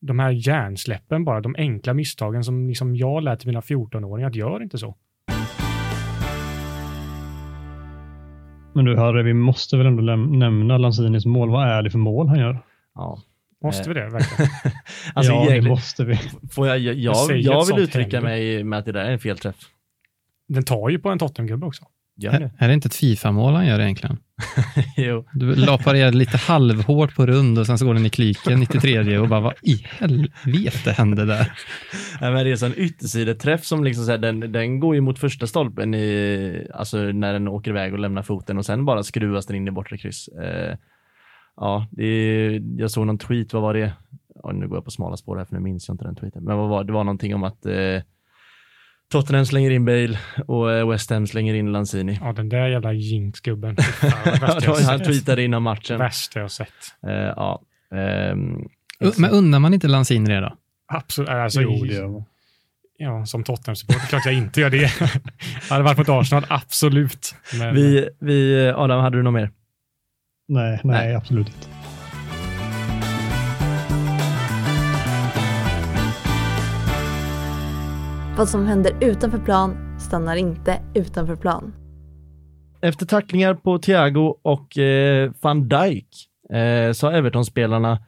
[0.00, 4.62] de här hjärnsläppen bara, de enkla misstagen som liksom jag lät mina 14-åringar, att gör
[4.62, 4.96] inte så.
[8.78, 11.50] Men du Harry, vi måste väl ändå nämna Lanzinis mål.
[11.50, 12.58] Vad är det för mål han gör?
[12.94, 13.18] Ja.
[13.64, 14.50] Måste vi det verkligen?
[15.14, 16.18] Alltså, ja, det måste vi.
[16.50, 18.20] får jag, jag, jag, jag vill uttrycka händer.
[18.20, 19.56] mig med att det där är en felträff.
[20.48, 21.84] Den tar ju på en Tottenham-gubbe också.
[22.20, 22.50] Gör Är, det?
[22.58, 24.18] är det inte ett Fifa-mål han gör egentligen?
[24.96, 25.24] jo.
[25.32, 29.18] Du la parerade lite halvhårt på rund och sen så går den i klyken 93
[29.18, 31.52] och bara vad i helvete hände där?
[32.20, 35.00] Nej, men det är så en yttersideträff som liksom så här, den, den går ju
[35.00, 39.02] mot första stolpen i, alltså när den åker iväg och lämnar foten och sen bara
[39.02, 40.28] skruvas den in i bortre kryss.
[40.28, 40.76] Eh,
[41.56, 43.92] ja, är, jag såg någon tweet, vad var det?
[44.42, 46.44] Ja, nu går jag på smala spår här för nu minns jag inte den tweeten.
[46.44, 48.00] Men vad var, det var någonting om att eh,
[49.12, 52.18] Tottenham slänger in Bale och eh, West Ham slänger in Lanzini.
[52.20, 53.76] Ja, den där jävla jinx-gubben.
[54.62, 55.98] Jag Han tweetade innan matchen.
[55.98, 56.68] Värsta jag sett.
[57.06, 57.62] Eh, ja.
[57.94, 58.68] ehm,
[59.18, 60.56] Men undrar man inte Lanzini det då?
[60.92, 61.28] Absolut.
[61.30, 62.24] Alltså, Jo, det gör man.
[63.00, 64.92] Ja, som Tottenham-supporter, klart jag inte gör det.
[65.70, 67.34] hade varit mot Arsenal, absolut.
[67.58, 69.50] Men, vi, vi, Adam, hade du något mer?
[70.48, 71.14] Nej, nej, Nej.
[71.14, 71.77] absolut inte.
[78.38, 81.72] Vad som händer utanför plan stannar inte utanför plan.
[82.80, 86.08] Efter tacklingar på Thiago och eh, van Dijk
[86.52, 87.98] eh, så har Everton-spelarna,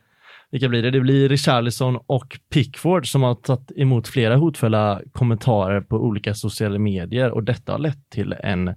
[0.51, 0.91] vilka blir det?
[0.91, 6.79] Det blir Richarlison och Pickford som har tagit emot flera hotfulla kommentarer på olika sociala
[6.79, 8.75] medier och detta har lett till en, eh,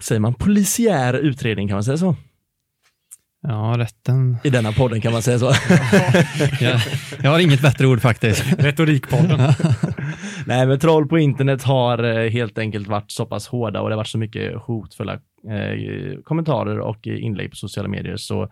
[0.00, 2.16] säger man, polisiär utredning kan man säga så?
[3.48, 4.36] Ja, rätten.
[4.44, 5.46] I denna podden kan man säga så.
[6.60, 6.80] Jag,
[7.22, 8.44] jag har inget bättre ord faktiskt.
[8.58, 9.38] Retorikpodden.
[10.46, 13.94] Nej, men troll på internet har eh, helt enkelt varit så pass hårda och det
[13.94, 18.48] har varit så mycket hotfulla eh, kommentarer och inlägg på sociala medier så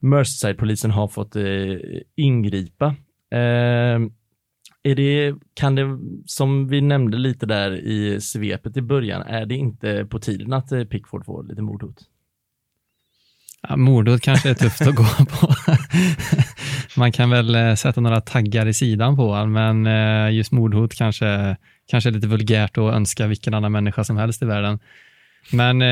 [0.00, 1.44] Merseyside-polisen har fått eh,
[2.16, 2.86] ingripa.
[3.30, 4.00] Eh,
[4.82, 9.54] är det, kan det, som vi nämnde lite där i svepet i början, är det
[9.54, 12.08] inte på tiden att eh, Pickford får lite mordhot?
[13.68, 15.54] Ja, mordhot kanske är tufft att gå på.
[17.00, 20.94] Man kan väl eh, sätta några taggar i sidan på honom, men eh, just mordhot
[20.94, 21.56] kanske,
[21.90, 24.78] kanske är lite vulgärt att önska vilken annan människa som helst i världen.
[25.52, 25.88] Men eh,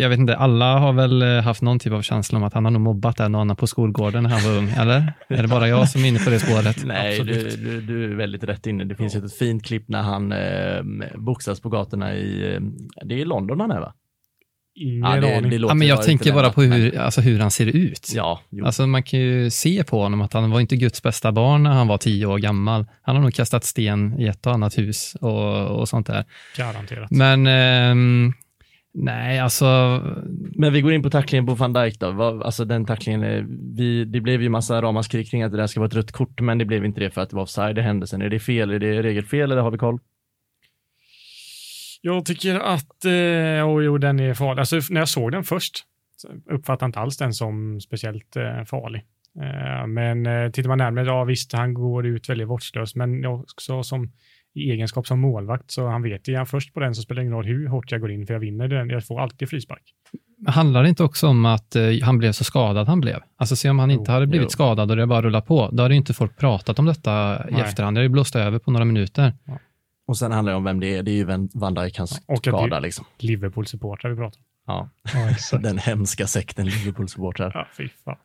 [0.00, 2.72] jag vet inte, alla har väl haft någon typ av känsla om att han har
[2.72, 5.12] nog mobbat en och annan på skolgården när han var ung, eller?
[5.28, 6.76] Är det bara jag som är inne på det spåret?
[6.86, 8.84] Nej, du, du, du är väldigt rätt inne.
[8.84, 10.82] Det finns ju ett fint klipp när han eh,
[11.14, 12.58] boxas på gatorna i,
[13.04, 13.94] det är i London han är va?
[14.78, 15.50] Ingen Ja, det, aning.
[15.50, 18.12] det Ja, men jag tänker bara på men- hur, alltså hur han ser ut.
[18.14, 18.64] Ja, jo.
[18.66, 21.70] Alltså man kan ju se på honom att han var inte Guds bästa barn när
[21.70, 22.86] han var tio år gammal.
[23.02, 26.24] Han har nog kastat sten i ett och annat hus och, och sånt där.
[26.56, 27.10] Garanterat.
[27.10, 28.32] Men ehm,
[28.94, 29.64] nej, alltså
[30.54, 32.40] Men vi går in på tacklingen på van Dijk då.
[32.44, 33.44] Alltså den tacklingen, eh,
[33.76, 36.40] vi, det blev ju massa ramaskri kring att det där ska vara ett rött kort,
[36.40, 38.22] men det blev inte det för att det var offside i händelsen.
[38.22, 38.70] Är det fel?
[38.70, 39.98] Är det regelfel eller har vi koll?
[42.08, 44.60] Jag tycker att, eh, oh, jo, den är farlig.
[44.60, 45.84] Alltså, när jag såg den först
[46.16, 49.04] så uppfattade jag inte alls den som speciellt eh, farlig.
[49.42, 53.82] Eh, men eh, tittar man närmare, ja visst, han går ut väldigt vårdslöst, men också
[53.82, 54.12] som
[54.54, 57.22] i egenskap som målvakt, så han vet är han först på den så spelar det
[57.22, 59.82] ingen roll hur hårt jag går in, för jag vinner den, jag får alltid frispark.
[60.46, 63.20] handlar det inte också om att eh, han blev så skadad han blev?
[63.36, 64.50] Alltså se om han inte Jo, hade blivit jo.
[64.50, 67.60] skadad och det bara rullar på, då hade inte folk pratat om detta i Nej.
[67.62, 67.96] efterhand.
[67.96, 69.32] Det hade ju blåst över på några minuter.
[70.08, 71.02] Och sen handlar det om vem det är.
[71.02, 73.04] Det är ju Van Van Dijk, hans Och att skada liksom.
[73.18, 74.44] Liverpool-supportrar vi pratar om.
[74.66, 74.88] Ja,
[75.52, 77.50] Ja, den hemska sekten Liverpool-supportrar.
[77.54, 78.16] Ja, fy fan.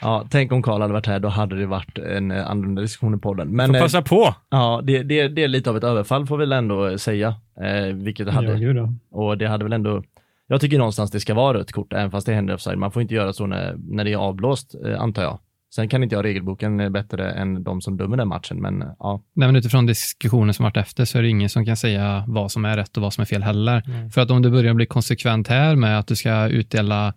[0.00, 3.14] Ja, tänk om Karl hade varit här, då hade det varit en eh, annorlunda diskussion
[3.14, 3.48] i podden.
[3.48, 4.34] Men Får eh, passa på.
[4.50, 7.34] ja, det, det, det är lite av ett överfall får vi väl ändå säga.
[7.60, 8.58] Eh, vilket det hade.
[8.58, 8.92] Ja, ja.
[9.10, 10.02] Och det hade väl ändå,
[10.46, 12.78] jag tycker någonstans det ska vara rött kort, även fast det händer offside.
[12.78, 15.38] Man får inte göra så när, när det är avblåst, eh, antar jag.
[15.74, 19.22] Sen kan inte jag regelboken bättre än de som dömer den matchen, men ja.
[19.32, 22.52] Nej, men utifrån diskussionen som varit efter så är det ingen som kan säga vad
[22.52, 23.82] som är rätt och vad som är fel heller.
[23.86, 24.10] Mm.
[24.10, 27.14] För att om du börjar bli konsekvent här med att du ska utdela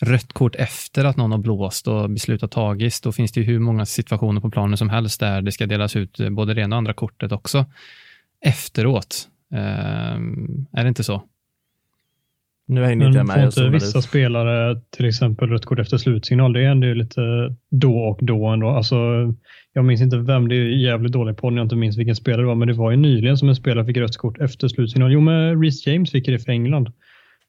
[0.00, 3.58] rött kort efter att någon har blåst och beslutat tagits, då finns det ju hur
[3.58, 6.78] många situationer på planen som helst där det ska delas ut både det ena och
[6.78, 7.66] andra kortet också
[8.40, 9.28] efteråt.
[9.54, 11.22] Ehm, är det inte så?
[12.66, 13.34] Nu hänger inte jag med.
[13.34, 14.04] får inte vissa ut.
[14.04, 16.52] spelare till exempel rött kort efter slutsignal?
[16.52, 17.20] Det är ändå lite
[17.70, 18.68] då och då ändå.
[18.68, 18.96] Alltså,
[19.72, 22.46] jag minns inte vem, det är jävligt dålig på jag inte minns vilken spelare det
[22.46, 25.12] var, men det var ju nyligen som en spelare fick rött kort efter slutsignal.
[25.12, 26.86] Jo, men Reece James fick det för England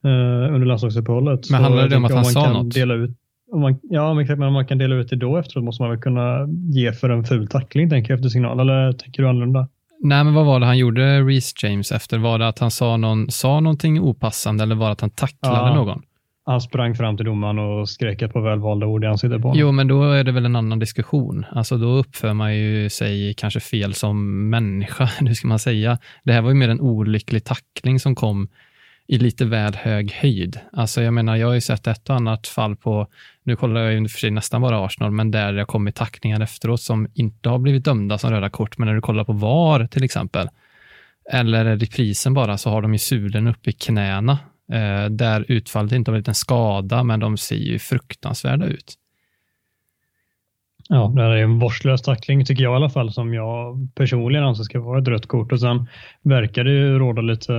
[0.03, 1.49] eh, under landslagsuppehållet.
[1.49, 2.73] Men handlar det om att han man sa kan något?
[2.73, 3.11] Dela ut,
[3.51, 5.83] om man, ja, men exakt, men om man kan dela ut det då efteråt måste
[5.83, 8.59] man väl kunna ge för en ful tackling, tänker jag, efter signal.
[8.59, 9.67] Eller tänker du annorlunda?
[10.03, 12.17] Nej, men vad var det han gjorde, Reece James, efter?
[12.17, 15.69] Var det att han sa, någon, sa någonting opassande eller var det att han tacklade
[15.69, 15.75] Ja.
[15.75, 16.01] någon?
[16.47, 19.59] Han sprang fram till domaren och skrek ett par välvalda ord i ansiktet på honom.
[19.59, 21.45] Jo, men då är det väl en annan diskussion.
[21.51, 25.97] Alltså då uppför man ju sig kanske fel som människa, nu ska man säga.
[26.23, 28.47] Det här var ju mer en olycklig tackling som kom
[29.07, 30.59] i lite väl hög höjd.
[30.71, 33.07] Alltså jag menar, jag har ju sett ett och annat fall på,
[33.43, 36.39] nu kollar jag ju för sig nästan bara Arsenal, men där det har kommit tacklingar
[36.39, 39.87] efteråt som inte har blivit dömda som röda kort, men när du kollar på VAR
[39.87, 40.49] till exempel,
[41.31, 44.39] eller reprisen bara, så har de ju sulen uppe i knäna,
[44.71, 48.93] eh, där utfallet inte har blivit en skada, men de ser ju fruktansvärda ut.
[50.89, 54.45] Ja, det här är en vårdslös tackling tycker jag i alla fall som jag personligen
[54.45, 55.51] anser ska vara ett rött kort.
[55.51, 55.87] Och sen
[56.23, 57.53] verkar det ju råda lite,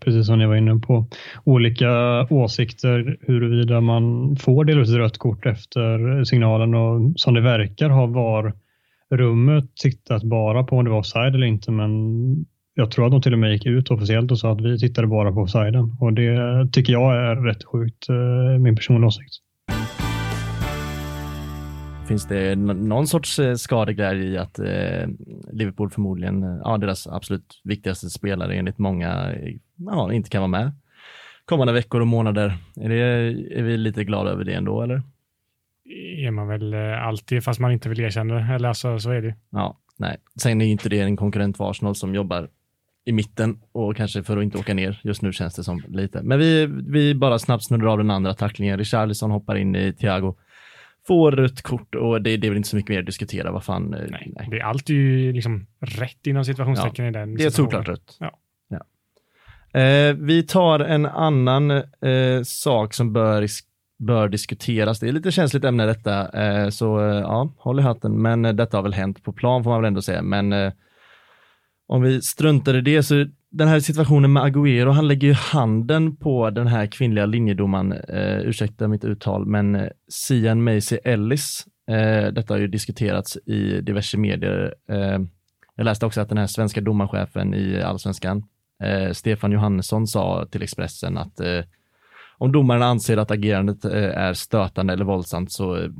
[0.00, 1.06] precis som ni var inne på,
[1.44, 1.90] olika
[2.30, 6.74] åsikter huruvida man får dela ut ett rött kort efter signalen.
[6.74, 8.52] Och som det verkar ha var
[9.10, 11.90] rummet tittat bara på om det var offside eller inte men
[12.74, 15.06] jag tror att de till och med gick ut officiellt och sa att vi tittade
[15.06, 15.96] bara på offsiden.
[16.00, 19.45] Och det tycker jag är rätt sjukt, eh, min personliga åsikt.
[22.08, 25.08] Finns det någon sorts eh, skadeglädje i att eh,
[25.52, 29.34] Liverpool förmodligen, eh, ja deras absolut viktigaste spelare enligt många,
[29.76, 30.72] ja inte kan vara med
[31.44, 32.58] kommande veckor och månader.
[32.76, 32.96] Är, det,
[33.58, 35.02] är vi lite glada över det ändå eller?
[36.18, 38.54] är man väl alltid, fast man inte vill erkänna det.
[38.54, 39.34] Eller alltså, så är det.
[39.50, 40.16] Ja, nej.
[40.42, 42.48] Sen är ju inte det en konkurrent för Arsenal som jobbar
[43.04, 45.00] i mitten och kanske för att inte åka ner.
[45.04, 46.22] Just nu känns det som lite.
[46.22, 48.78] Men vi, vi bara snabbt snuddar av den andra tacklingen.
[48.78, 50.34] Richarlison hoppar in i Thiago.
[51.06, 53.52] Får rött kort och det, det är väl inte så mycket mer att diskutera.
[53.52, 53.94] Vad fan.
[53.94, 54.32] eh, Nej.
[54.36, 54.48] nej.
[54.50, 58.16] Det är allt är ju liksom rätt inom situationstecken i den Det är såklart rött.
[58.20, 58.38] Ja.
[58.68, 59.80] Ja.
[59.80, 63.46] Eh, vi tar en annan eh, sak som bör,
[63.98, 65.00] bör diskuteras.
[65.00, 68.22] Det är lite känsligt ämne detta, eh, så eh, ja, håll i hatten.
[68.22, 70.22] Men eh, detta har väl hänt på plan får man väl ändå säga.
[70.22, 70.72] Men
[71.88, 76.16] om vi struntar i det så den här situationen med Agüero, han lägger ju handen
[76.16, 81.66] på den här kvinnliga linjedomaren, eh, ursäkta mitt uttal, men eh, Sian Macy Ellis.
[81.88, 84.74] Eh, detta har ju diskuterats i diverse medier.
[84.88, 85.18] Eh,
[85.76, 88.44] jag läste också att den här svenska domarchefen i allsvenskan,
[88.82, 91.60] eh, Stefan Johannesson, sa till Expressen att eh,
[92.38, 95.90] om domaren anser att agerandet eh, är stötande eller våldsamt så eh,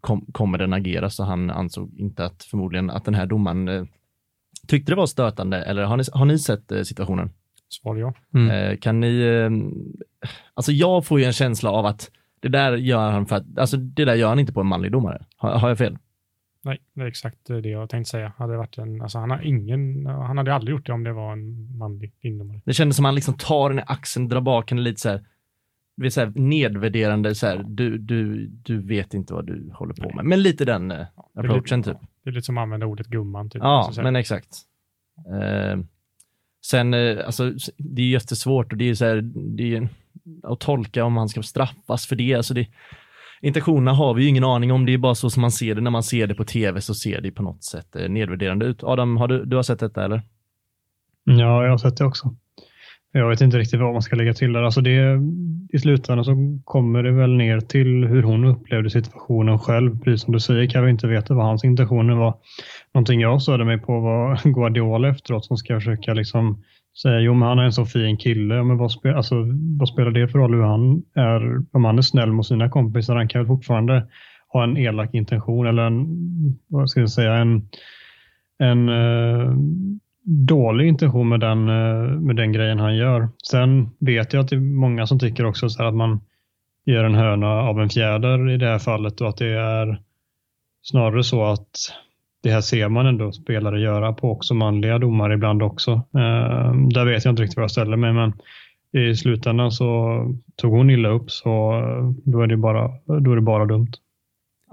[0.00, 3.84] kom, kommer den agera, så han ansåg inte att förmodligen att den här domaren eh,
[4.70, 7.30] tyckte det var stötande, eller har ni, har ni sett eh, situationen?
[7.68, 8.14] Svar ja.
[8.34, 8.50] Mm.
[8.50, 9.50] Eh, kan ni, eh,
[10.54, 13.76] alltså jag får ju en känsla av att det där gör han för att, alltså
[13.76, 15.24] det där gör han inte på en manlig domare.
[15.36, 15.98] Har, har jag fel?
[16.62, 18.32] Nej, det är exakt eh, det jag tänkte säga.
[18.36, 21.12] Hade det varit en, alltså han, har ingen, han hade aldrig gjort det om det
[21.12, 22.60] var en manlig indomare.
[22.64, 25.08] Det kändes som att han liksom tar den i axeln, drar bak henne lite så
[25.08, 25.24] här.
[25.96, 30.14] det så här nedvärderande, så här, du, du, du vet inte vad du håller på
[30.14, 30.24] med.
[30.24, 30.94] Men lite den
[31.34, 31.96] approachen typ.
[32.24, 33.50] Det är lite som att använda ordet gumman.
[33.50, 33.62] Typ.
[33.62, 34.48] Ja, Så så här, men exakt.
[35.42, 35.78] Eh,
[36.66, 39.20] sen, eh, alltså, det är jättesvårt och det är så här,
[39.56, 39.88] det är
[40.42, 42.34] att tolka om han ska straffas för det.
[42.34, 42.66] Alltså det
[43.40, 45.80] intentionerna har vi ju ingen aning om, det är bara så som man ser det.
[45.80, 48.84] När man ser det på tv så ser det på något sätt eh, nedvärderande ut.
[48.84, 50.22] Adam, har du, du har sett detta eller?
[51.24, 52.36] Ja, jag har sett det också.
[53.12, 54.62] Jag vet inte riktigt vad man ska lägga till där.
[54.62, 55.20] Alltså det,
[55.72, 59.98] I slutändan så kommer det väl ner till hur hon upplevde situationen själv.
[59.98, 62.34] Precis som du säger kan vi inte veta vad hans intentioner var.
[62.94, 66.62] Någonting jag störde mig på var Guardiola efteråt som ska försöka liksom
[67.02, 68.62] säga jo men han är en så fin kille.
[68.62, 69.34] Men vad, spe, alltså,
[69.78, 71.62] vad spelar det för roll hur han är?
[71.72, 74.06] Om han är snäll mot sina kompisar, han kan väl fortfarande
[74.48, 76.06] ha en elak intention eller en,
[76.68, 77.68] vad ska jag säga, en,
[78.58, 79.52] en eh,
[80.24, 83.28] dålig intention med den, eh, med den grejen han gör.
[83.50, 86.20] Sen vet jag att det är många som tycker också så här att man
[86.84, 90.02] gör en höna av en fjäder i det här fallet och att det är
[90.82, 91.70] snarare så att
[92.42, 95.90] det här ser man ändå spelare göra på också manliga domare ibland också.
[95.92, 98.32] Eh, där vet jag inte riktigt var jag ställer mig men
[98.92, 100.16] i slutändan så
[100.56, 102.88] tog hon illa upp så eh, då är det bara,
[103.20, 103.92] då är det bara dumt.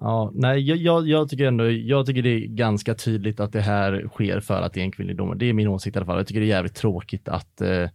[0.01, 3.61] Ja, nej, jag, jag, jag tycker ändå, jag tycker det är ganska tydligt att det
[3.61, 5.37] här sker för att det är en kvinnlig domare.
[5.37, 6.17] Det är min åsikt i alla fall.
[6.17, 7.89] Jag tycker det är jävligt tråkigt att, eh,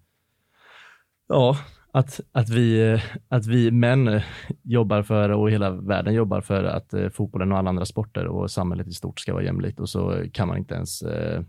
[1.28, 1.56] ja,
[1.92, 4.20] att, att, vi, eh, att vi män
[4.62, 8.50] jobbar för och hela världen jobbar för att eh, fotbollen och alla andra sporter och
[8.50, 11.42] samhället i stort ska vara jämlikt och så kan man inte ens eh,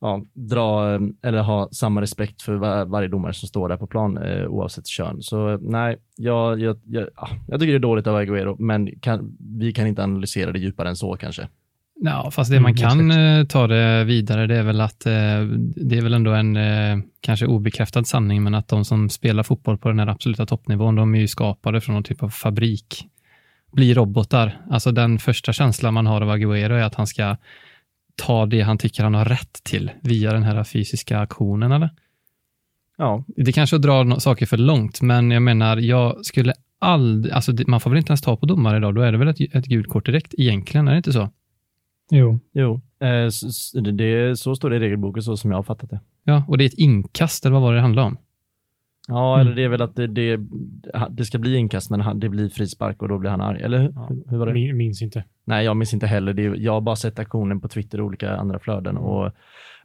[0.00, 4.18] ja, dra eller ha samma respekt för var, varje domare som står där på plan
[4.18, 5.22] eh, oavsett kön.
[5.22, 9.36] Så nej, jag, jag, jag, ja, jag tycker det är dåligt av Agüero, men kan,
[9.58, 11.48] vi kan inte analysera det djupare än så kanske.
[12.00, 15.42] Ja, fast det man Mm, kan eh, ta det vidare, det är väl att eh,
[15.76, 19.78] det är väl ändå en eh, kanske obekräftad sanning, men att de som spelar fotboll
[19.78, 23.06] på den här absoluta toppnivån, de är ju skapade från någon typ av fabrik.
[23.72, 24.60] Blir robotar.
[24.70, 27.36] Alltså den första känslan man har av Agüero är att han ska
[28.16, 31.90] ta det han tycker han har rätt till via den här fysiska aktionen, eller?
[32.98, 36.52] Ja, Det kanske är att dra no- saker för långt, men jag menar, jag skulle
[36.78, 39.28] aldrig, alltså man får väl inte ens ta på domare idag, då är det väl
[39.28, 41.30] ett, ett gult kort direkt egentligen, är det inte så?
[42.10, 42.40] Jo.
[42.52, 46.00] jo, eh, så, det, så står det i regelboken så som jag har fattat det.
[46.24, 48.18] Ja, och det är ett inkast, eller vad var det det handlade om?
[49.08, 49.46] Ja, Mm.
[49.46, 50.38] eller det är väl att det, det,
[51.10, 53.62] det ska bli inkast, men det blir frispark och då blir han arg.
[53.62, 54.08] Eller hur, Ja.
[54.28, 54.52] hur var det?
[54.52, 55.24] Min, minns inte.
[55.44, 56.32] Nej, jag minns inte heller.
[56.34, 58.96] Det är, jag har bara sett aktionen på Twitter och olika andra flöden.
[58.96, 59.32] Och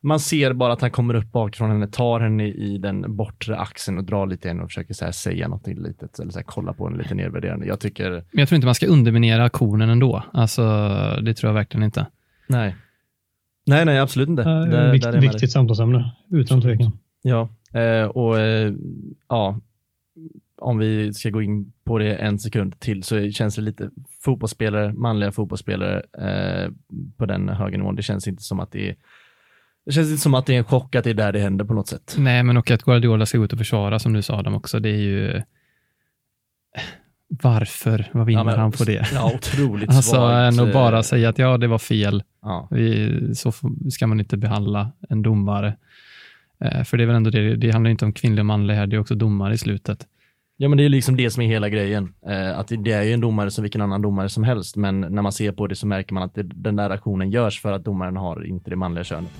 [0.02, 3.98] man ser bara att han kommer upp bakifrån henne, tar henne i den bortre axeln
[3.98, 6.44] och drar lite i henne och försöker så här säga något litet, eller så här,
[6.44, 7.66] kolla på henne lite nedvärderande.
[7.66, 10.24] Jag tycker, Men jag tror inte man ska underminera aktionen ändå.
[10.34, 10.62] Alltså,
[11.22, 12.06] det tror jag verkligen inte.
[12.48, 12.76] nej.
[13.66, 14.42] Nej, nej, absolut inte.
[14.44, 16.92] Eh, Där- vikt, viktigt samtalsämne, utan tvekan.
[17.22, 18.74] Ja, eh, och eh,
[19.30, 19.60] ja,
[20.58, 23.90] om vi ska gå in på det en sekund till så känns det lite
[24.24, 26.72] fotbollsspelare, manliga fotbollsspelare eh,
[27.18, 27.96] på den höga nivån.
[27.96, 28.96] Det känns inte som att det är
[29.86, 31.66] det känns inte som att det är en chock att det är där det händer
[31.66, 32.16] på något sätt.
[32.18, 34.80] Nej, men och att Guardiola ska gå ut och försvara, som du sa Adam också,
[34.80, 35.42] det är ju...
[37.28, 38.10] Varför?
[38.12, 39.08] Vad vinner men- han på det?
[39.14, 40.60] Ja, otroligt Alltså, svagt.
[40.60, 42.24] att bara säga att ja, det var fel.
[42.42, 43.52] Ja, Vi, så
[43.92, 45.78] ska man inte behandla en domare.
[46.66, 48.88] Eh, för det är väl ändå det, det handlar inte om kvinnlig och manlig här,
[48.88, 50.08] det är också domare i slutet.
[50.58, 52.14] ja, men det är liksom det som är hela grejen.
[52.28, 55.02] Eh, att det, det är ju en domare som vilken annan domare som helst, men
[55.02, 57.72] när man ser på det så märker man att det, den där aktionen görs för
[57.72, 59.32] att domaren har inte det manliga könet.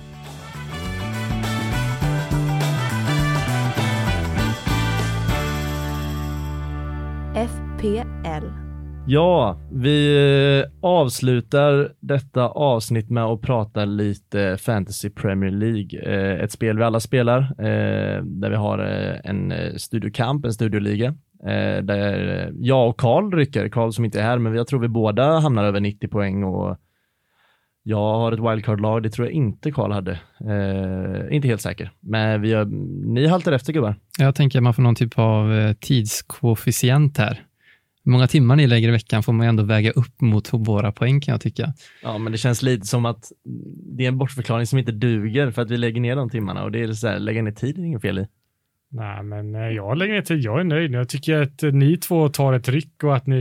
[7.34, 8.61] FPL.
[9.06, 10.16] Ja, vi
[10.60, 16.00] eh, avslutar detta avsnitt med att prata lite Fantasy Premier League.
[16.00, 18.78] Eh, ett spel vi alla spelar, eh, där vi har
[19.24, 21.14] en studiokamp, en studioliga,
[21.82, 25.38] där jag och Karl rycker, Karl som inte är här, men jag tror vi båda
[25.38, 26.78] hamnar över 90 poäng och
[27.82, 30.12] jag har ett wildcard-lag, det tror jag inte Karl hade.
[30.40, 32.64] Eh, inte helt säker, men vi har,
[33.14, 33.94] ni haltar efter gubbar.
[34.18, 37.46] Jag tänker att man får någon typ av tidskoefficient här.
[38.04, 40.92] Hur många timmar ni lägger i veckan får man ju ändå väga upp mot våra
[40.92, 41.74] poäng kan jag tycka.
[42.02, 43.32] Ja, men det känns lite som att
[43.96, 46.72] det är en bortförklaring som inte duger för att vi lägger ner de timmarna och
[46.72, 48.26] det är så här, lägga ner tid är inget fel i.
[48.92, 50.40] Nej, men eh, jag lägger ner tid.
[50.40, 50.92] Jag är nöjd.
[50.92, 53.36] Jag tycker att eh, ni två tar ett ryck och att ni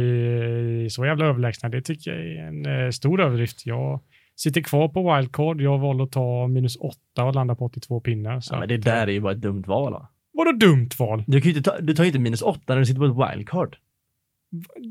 [0.86, 1.70] är så jävla överlägsna.
[1.70, 3.66] Det tycker jag är en eh, stor överdrift.
[3.66, 4.00] Jag
[4.36, 5.62] sitter kvar på wildcard.
[5.62, 8.40] Jag valde att ta minus åtta och landa på 82 pinnar.
[8.40, 9.94] Så Ja, men det där eh, är ju bara ett dumt val.
[9.94, 10.08] Va?
[10.34, 11.24] Vadå dumt val?
[11.28, 13.06] Du, kan ju inte ta, du tar ju inte minus åtta när du sitter på
[13.06, 13.78] ett wildcard.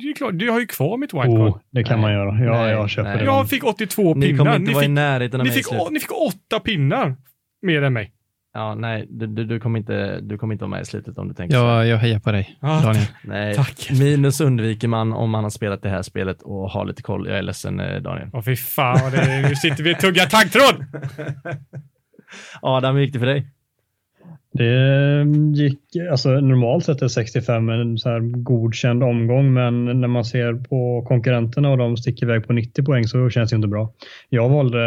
[0.00, 1.30] Det är klart, jag har ju kvar mitt wildcard.
[1.48, 2.02] Oh, det kan Nej.
[2.02, 2.44] man göra.
[2.44, 3.18] Ja, Nej, jag köper nej.
[3.18, 3.24] det.
[3.24, 4.38] Jag fick 82 Ni pinnar.
[4.38, 6.60] kommer inte Ni vara i fick, närheten av ni, mig i fick, ni fick åtta
[6.60, 7.16] pinnar
[7.62, 8.12] mer än mig.
[8.54, 11.28] Ja, nej, du, du, du, kommer inte, du kommer inte vara med i slutet om
[11.28, 11.62] du tänker så.
[11.62, 13.04] Jag, jag hejar på dig, Ja, Daniel.
[13.24, 13.90] Nej, Tack.
[14.00, 17.28] minus undviker man om man har spelat det här spelet och har lite koll.
[17.28, 18.28] Jag är ledsen eh, Daniel.
[18.32, 19.12] Åh fy fan,
[19.48, 20.84] nu sitter vi och tuggar taggtråd!
[22.62, 23.46] Adam, hur gick det för dig?
[24.60, 25.80] Det ehm, gick,
[26.10, 31.04] alltså normalt sett är 65 en så här godkänd omgång, men när man ser på
[31.08, 33.92] konkurrenterna och de sticker iväg på 90 poäng så känns det inte bra.
[34.28, 34.78] Jag valde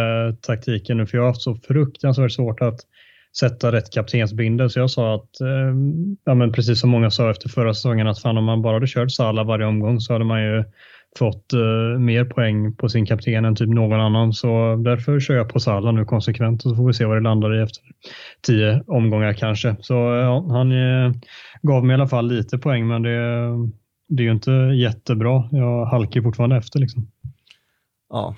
[0.41, 2.79] taktiken nu för jag har haft så fruktansvärt svårt att
[3.39, 5.73] sätta rätt kaptensbindel så jag sa att, eh,
[6.23, 8.87] ja men precis som många sa efter förra säsongen att fan om man bara hade
[8.87, 10.63] kört Salah varje omgång så hade man ju
[11.19, 14.33] fått eh, mer poäng på sin kapten än typ någon annan.
[14.33, 17.21] Så därför kör jag på Salah nu konsekvent och så får vi se vad det
[17.21, 17.83] landar i efter
[18.41, 19.75] tio omgångar kanske.
[19.79, 21.13] Så ja, han eh,
[21.61, 23.49] gav mig i alla fall lite poäng men det,
[24.09, 25.49] det är ju inte jättebra.
[25.51, 27.07] Jag halkar fortfarande efter liksom.
[28.13, 28.35] Ja,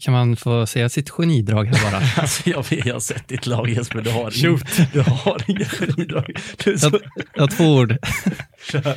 [0.00, 2.02] Kan man få säga sitt genidrag här bara?
[2.22, 4.78] alltså jag, vet, jag har sett ditt lag Jesper, du har, Shoot.
[4.78, 6.32] ing, du har inga genidrag.
[6.64, 7.00] Du så, Jag,
[7.34, 7.96] jag har två ord.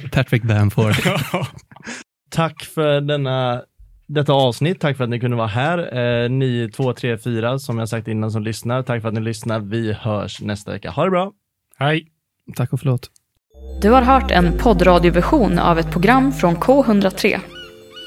[0.12, 0.96] Patrick Bamford.
[2.30, 3.62] tack för denna,
[4.08, 5.98] detta avsnitt, tack för att ni kunde vara här.
[5.98, 9.22] Eh, ni två, tre, fyra som jag sagt innan som lyssnar, tack för att ni
[9.22, 9.60] lyssnar.
[9.60, 10.92] Vi hörs nästa vecka.
[10.92, 11.32] Ha det bra!
[11.78, 12.08] Hej!
[12.56, 13.10] Tack och förlåt.
[13.82, 17.40] Du har hört en poddradioversion av ett program från K103.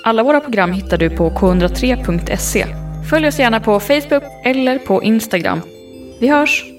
[0.04, 2.66] Alla våra program hittar du på k103.se.
[3.10, 5.60] Följ oss gärna på Facebook eller på Instagram.
[6.20, 6.71] Vi hörs!